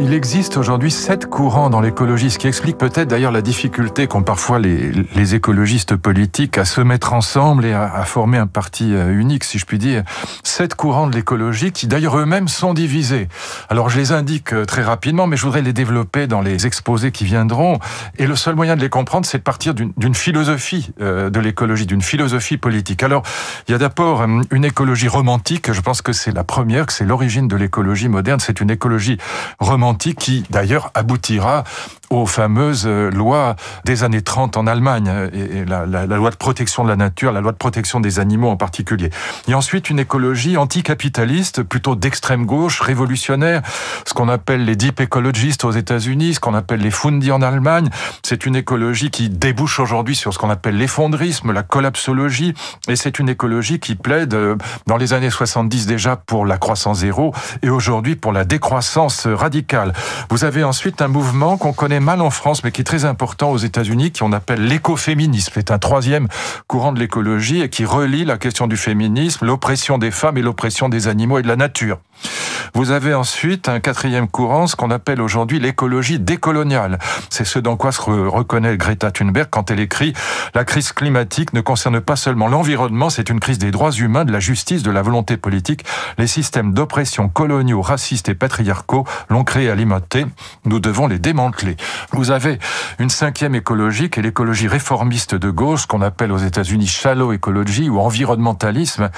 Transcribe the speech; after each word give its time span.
Il 0.00 0.12
existe 0.12 0.56
aujourd'hui 0.56 0.90
sept 0.90 1.26
courants 1.26 1.70
dans 1.70 1.80
l'écologie, 1.80 2.28
ce 2.28 2.38
qui 2.38 2.48
explique 2.48 2.76
peut-être 2.76 3.06
d'ailleurs 3.06 3.30
la 3.30 3.42
difficulté 3.42 4.08
qu'ont 4.08 4.24
parfois 4.24 4.58
les, 4.58 5.34
écologistes 5.34 5.94
politiques 5.94 6.58
à 6.58 6.64
se 6.64 6.80
mettre 6.80 7.12
ensemble 7.12 7.64
et 7.64 7.72
à, 7.72 7.84
à, 7.84 8.04
former 8.04 8.38
un 8.38 8.48
parti 8.48 8.92
euh, 8.92 9.16
unique, 9.16 9.44
si 9.44 9.58
je 9.58 9.64
puis 9.64 9.78
dire. 9.78 10.02
Sept 10.42 10.74
courants 10.74 11.06
de 11.06 11.14
l'écologie 11.14 11.70
qui 11.70 11.86
d'ailleurs 11.86 12.18
eux-mêmes 12.18 12.48
sont 12.48 12.74
divisés. 12.74 13.28
Alors 13.70 13.88
je 13.88 13.98
les 13.98 14.10
indique 14.10 14.52
euh, 14.52 14.64
très 14.64 14.82
rapidement, 14.82 15.28
mais 15.28 15.36
je 15.36 15.44
voudrais 15.44 15.62
les 15.62 15.72
développer 15.72 16.26
dans 16.26 16.40
les 16.40 16.66
exposés 16.66 17.12
qui 17.12 17.24
viendront. 17.24 17.78
Et 18.18 18.26
le 18.26 18.34
seul 18.34 18.56
moyen 18.56 18.74
de 18.74 18.80
les 18.80 18.90
comprendre, 18.90 19.26
c'est 19.26 19.38
de 19.38 19.44
partir 19.44 19.74
d'une 19.74 20.14
philosophie 20.14 20.90
euh, 21.00 21.30
de 21.30 21.38
l'écologie, 21.38 21.86
d'une 21.86 22.02
philosophie 22.02 22.56
politique. 22.56 23.04
Alors 23.04 23.22
il 23.68 23.72
y 23.72 23.74
a 23.74 23.78
d'abord 23.78 24.24
une 24.50 24.64
écologie 24.64 25.08
romantique, 25.08 25.72
je 25.72 25.80
pense 25.80 26.02
que 26.02 26.12
c'est 26.12 26.32
la 26.32 26.44
première, 26.44 26.86
que 26.86 26.92
c'est 26.92 27.06
l'origine 27.06 27.46
de 27.46 27.56
l'écologie 27.56 28.08
moderne, 28.08 28.40
c'est 28.40 28.60
une 28.60 28.70
écologie 28.70 29.18
romantique 29.60 29.83
qui 29.92 30.44
d'ailleurs 30.50 30.90
aboutira 30.94 31.64
aux 32.10 32.26
fameuses 32.26 32.84
euh, 32.86 33.10
lois 33.10 33.56
des 33.84 34.04
années 34.04 34.22
30 34.22 34.56
en 34.56 34.66
Allemagne, 34.66 35.10
et 35.32 35.64
la, 35.64 35.84
loi 36.06 36.30
de 36.30 36.36
protection 36.36 36.84
de 36.84 36.88
la 36.88 36.96
nature, 36.96 37.32
la 37.32 37.40
loi 37.40 37.52
de 37.52 37.56
protection 37.56 38.00
des 38.00 38.18
animaux 38.20 38.48
en 38.48 38.56
particulier. 38.56 39.10
Et 39.48 39.54
ensuite 39.54 39.90
une 39.90 39.98
écologie 39.98 40.56
anticapitaliste, 40.56 41.62
plutôt 41.62 41.96
d'extrême 41.96 42.46
gauche, 42.46 42.80
révolutionnaire, 42.80 43.62
ce 44.06 44.14
qu'on 44.14 44.28
appelle 44.28 44.64
les 44.64 44.76
deep 44.76 45.00
ecologistes 45.00 45.64
aux 45.64 45.72
États-Unis, 45.72 46.34
ce 46.34 46.40
qu'on 46.40 46.54
appelle 46.54 46.80
les 46.80 46.90
Fundi 46.90 47.32
en 47.32 47.42
Allemagne. 47.42 47.90
C'est 48.22 48.46
une 48.46 48.56
écologie 48.56 49.10
qui 49.10 49.28
débouche 49.28 49.80
aujourd'hui 49.80 50.14
sur 50.14 50.32
ce 50.32 50.38
qu'on 50.38 50.50
appelle 50.50 50.76
l'effondrisme, 50.76 51.52
la 51.52 51.62
collapsologie, 51.62 52.54
et 52.88 52.96
c'est 52.96 53.18
une 53.18 53.28
écologie 53.28 53.80
qui 53.80 53.94
plaide 53.94 54.34
euh, 54.34 54.56
dans 54.86 54.96
les 54.96 55.12
années 55.12 55.30
70 55.30 55.86
déjà 55.86 56.16
pour 56.16 56.46
la 56.46 56.58
croissance 56.58 56.98
zéro 56.98 57.34
et 57.62 57.70
aujourd'hui 57.70 58.14
pour 58.14 58.32
la 58.32 58.44
décroissance 58.44 59.26
radicale. 59.26 59.73
Vous 60.30 60.44
avez 60.44 60.64
ensuite 60.64 61.02
un 61.02 61.08
mouvement 61.08 61.56
qu'on 61.56 61.72
connaît 61.72 62.00
mal 62.00 62.20
en 62.20 62.30
France, 62.30 62.64
mais 62.64 62.72
qui 62.72 62.80
est 62.80 62.84
très 62.84 63.04
important 63.04 63.50
aux 63.50 63.58
États-Unis, 63.58 64.12
qu'on 64.12 64.32
appelle 64.32 64.66
l'écoféminisme. 64.66 65.52
C'est 65.54 65.70
un 65.70 65.78
troisième 65.78 66.28
courant 66.66 66.92
de 66.92 67.00
l'écologie 67.00 67.60
et 67.60 67.68
qui 67.68 67.84
relie 67.84 68.24
la 68.24 68.38
question 68.38 68.66
du 68.66 68.76
féminisme, 68.76 69.46
l'oppression 69.46 69.98
des 69.98 70.10
femmes 70.10 70.38
et 70.38 70.42
l'oppression 70.42 70.88
des 70.88 71.08
animaux 71.08 71.38
et 71.38 71.42
de 71.42 71.48
la 71.48 71.56
nature. 71.56 71.98
Vous 72.76 72.90
avez 72.90 73.14
ensuite 73.14 73.68
un 73.68 73.78
quatrième 73.78 74.26
courant, 74.26 74.66
ce 74.66 74.74
qu'on 74.74 74.90
appelle 74.90 75.20
aujourd'hui 75.20 75.60
l'écologie 75.60 76.18
décoloniale. 76.18 76.98
C'est 77.30 77.44
ce 77.44 77.60
dans 77.60 77.76
quoi 77.76 77.92
se 77.92 78.00
reconnaît 78.00 78.76
Greta 78.76 79.12
Thunberg 79.12 79.48
quand 79.48 79.70
elle 79.70 79.78
écrit 79.78 80.12
La 80.54 80.64
crise 80.64 80.92
climatique 80.92 81.52
ne 81.52 81.60
concerne 81.60 82.00
pas 82.00 82.16
seulement 82.16 82.48
l'environnement, 82.48 83.10
c'est 83.10 83.28
une 83.28 83.38
crise 83.38 83.58
des 83.58 83.70
droits 83.70 83.92
humains, 83.92 84.24
de 84.24 84.32
la 84.32 84.40
justice, 84.40 84.82
de 84.82 84.90
la 84.90 85.02
volonté 85.02 85.36
politique. 85.36 85.84
Les 86.18 86.26
systèmes 86.26 86.74
d'oppression 86.74 87.28
coloniaux, 87.28 87.80
racistes 87.80 88.28
et 88.28 88.34
patriarcaux 88.34 89.06
l'ont 89.28 89.44
créé 89.44 89.63
alimenté. 89.70 90.26
Nous 90.64 90.80
devons 90.80 91.06
les 91.06 91.18
démanteler. 91.18 91.76
Vous 92.12 92.30
avez 92.30 92.58
une 92.98 93.10
cinquième 93.10 93.54
écologie 93.54 94.10
qui 94.10 94.20
est 94.20 94.22
l'écologie 94.22 94.68
réformiste 94.68 95.34
de 95.34 95.50
gauche, 95.50 95.86
qu'on 95.86 96.02
appelle 96.02 96.32
aux 96.32 96.38
États-Unis 96.38 96.86
shallow 96.86 97.32
écologie 97.32 97.88
ou 97.88 98.00
environnementalisme, 98.00 99.10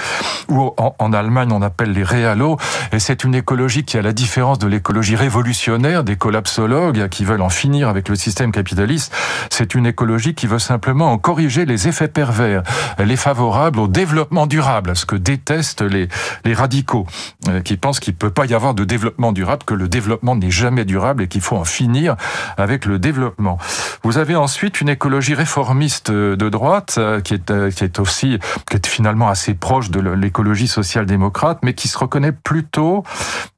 ou 0.49 0.73
en, 0.77 1.13
Allemagne 1.13 1.51
on 1.51 1.61
appelle 1.61 1.91
les 1.91 2.03
réalos. 2.03 2.57
Et 2.91 2.99
c'est 2.99 3.23
une 3.23 3.35
écologie 3.35 3.83
qui, 3.83 3.97
à 3.97 4.01
la 4.01 4.13
différence 4.13 4.59
de 4.59 4.67
l'écologie 4.67 5.15
révolutionnaire 5.15 6.03
des 6.03 6.15
collapsologues 6.15 7.09
qui 7.09 7.25
veulent 7.25 7.41
en 7.41 7.49
finir 7.49 7.89
avec 7.89 8.09
le 8.09 8.15
système 8.15 8.51
capitaliste, 8.51 9.13
c'est 9.49 9.75
une 9.75 9.85
écologie 9.85 10.35
qui 10.35 10.47
veut 10.47 10.59
simplement 10.59 11.11
en 11.11 11.17
corriger 11.17 11.65
les 11.65 11.87
effets 11.87 12.07
pervers. 12.07 12.63
Elle 12.97 13.11
est 13.11 13.15
favorable 13.15 13.79
au 13.79 13.87
développement 13.87 14.47
durable, 14.47 14.95
ce 14.95 15.05
que 15.05 15.15
détestent 15.15 15.81
les, 15.81 16.07
les 16.45 16.53
radicaux, 16.53 17.05
euh, 17.47 17.61
qui 17.61 17.77
pensent 17.77 17.99
qu'il 17.99 18.13
ne 18.13 18.17
peut 18.17 18.29
pas 18.29 18.45
y 18.45 18.53
avoir 18.53 18.73
de 18.73 18.83
développement 18.83 19.31
durable, 19.31 19.63
que 19.65 19.73
le 19.73 19.87
développement 19.87 20.35
n'est 20.37 20.51
jamais 20.51 20.85
durable 20.85 21.23
et 21.23 21.27
qu'il 21.27 21.41
faut 21.41 21.55
en 21.55 21.65
finir 21.65 22.15
avec 22.57 22.85
le 22.85 22.99
développement. 22.99 23.57
Vous 24.03 24.17
avez 24.17 24.35
ensuite 24.35 24.81
une 24.81 24.89
écologie 24.89 25.33
réformiste 25.33 26.11
de 26.11 26.49
droite, 26.49 26.95
euh, 26.97 27.21
qui 27.21 27.33
est, 27.33 27.51
euh, 27.51 27.71
qui 27.71 27.83
est 27.83 27.99
aussi, 27.99 28.39
qui 28.69 28.77
est 28.77 28.87
finalement 28.87 29.27
assez 29.29 29.53
proche 29.53 29.89
de 29.89 29.99
l'écologie 29.99 30.67
social-démocrate, 30.67 31.59
mais 31.63 31.73
qui 31.73 31.87
se 31.87 31.97
reconnaît 31.97 32.31
plutôt 32.31 33.03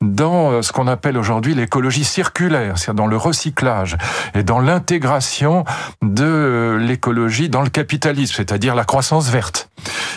dans 0.02 0.52
euh, 0.52 0.62
ce 0.62 0.72
qu'on 0.72 0.88
appelle 0.88 1.18
aujourd'hui 1.18 1.54
l'écologie 1.54 2.04
circulaire, 2.04 2.78
c'est-à-dire 2.78 2.96
dans 2.96 3.08
le 3.08 3.18
recyclage 3.18 3.98
et 4.34 4.44
dans 4.44 4.60
l'intégration 4.60 5.66
de 6.02 6.78
l'écologie 6.80 7.50
dans 7.50 7.62
le 7.62 7.70
capitalisme, 7.70 8.36
c'est-à-dire 8.36 8.76
la 8.76 8.86
croissance 8.86 9.30
verte. 9.30 9.70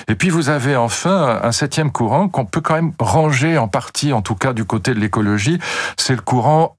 Et 0.08 0.14
puis 0.14 0.30
vous 0.30 0.48
avez 0.48 0.76
enfin 0.76 1.40
un 1.42 1.52
septième 1.52 1.90
courant 1.92 2.28
qu'on 2.28 2.44
peut 2.44 2.60
quand 2.60 2.74
même 2.74 2.92
ranger 2.98 3.58
en 3.58 3.68
partie, 3.68 4.12
en 4.12 4.22
tout 4.22 4.34
cas 4.34 4.52
du 4.52 4.64
côté 4.64 4.94
de 4.94 5.00
l'écologie, 5.00 5.58
c'est 5.96 6.14
le 6.14 6.20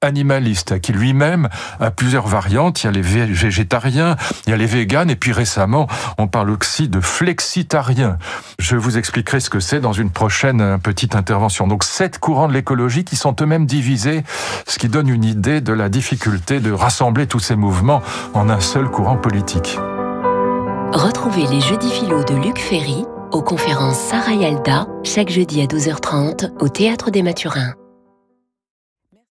animaliste, 0.01 0.79
qui 0.79 0.93
lui-même 0.93 1.49
a 1.79 1.91
plusieurs 1.91 2.27
variantes. 2.27 2.83
Il 2.83 2.87
y 2.87 2.89
a 2.89 2.91
les 2.91 3.01
végétariens, 3.01 4.15
il 4.45 4.51
y 4.51 4.53
a 4.53 4.57
les 4.57 4.65
véganes, 4.65 5.09
et 5.09 5.15
puis 5.15 5.31
récemment, 5.31 5.87
on 6.17 6.27
parle 6.27 6.49
aussi 6.51 6.87
de 6.87 6.99
flexitariens. 6.99 8.17
Je 8.59 8.75
vous 8.75 8.97
expliquerai 8.97 9.39
ce 9.39 9.49
que 9.49 9.59
c'est 9.59 9.79
dans 9.79 9.93
une 9.93 10.09
prochaine 10.09 10.79
petite 10.79 11.15
intervention. 11.15 11.67
Donc 11.67 11.83
sept 11.83 12.19
courants 12.19 12.47
de 12.47 12.53
l'écologie 12.53 13.03
qui 13.03 13.15
sont 13.15 13.35
eux-mêmes 13.41 13.65
divisés, 13.65 14.23
ce 14.67 14.79
qui 14.79 14.89
donne 14.89 15.09
une 15.09 15.23
idée 15.23 15.61
de 15.61 15.73
la 15.73 15.89
difficulté 15.89 16.59
de 16.59 16.71
rassembler 16.71 17.27
tous 17.27 17.39
ces 17.39 17.55
mouvements 17.55 18.01
en 18.33 18.49
un 18.49 18.59
seul 18.59 18.89
courant 18.89 19.17
politique. 19.17 19.77
Retrouvez 20.93 21.47
les 21.47 21.61
jeudis 21.61 21.89
philo 21.89 22.23
de 22.23 22.35
Luc 22.35 22.59
Ferry 22.59 23.05
aux 23.31 23.41
conférences 23.41 23.97
Sarah 23.97 24.33
Yalda 24.33 24.85
chaque 25.03 25.29
jeudi 25.29 25.61
à 25.61 25.65
12h30 25.65 26.51
au 26.59 26.69
Théâtre 26.69 27.09
des 27.09 27.23
Mathurins. 27.23 27.73